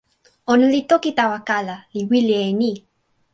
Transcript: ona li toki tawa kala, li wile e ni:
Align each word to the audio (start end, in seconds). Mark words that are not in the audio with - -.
ona 0.51 0.65
li 0.73 0.81
toki 0.89 1.11
tawa 1.19 1.37
kala, 1.49 1.75
li 1.93 2.01
wile 2.09 2.35
e 2.49 2.51
ni: 2.59 2.71